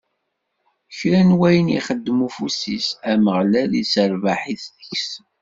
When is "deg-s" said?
4.87-5.11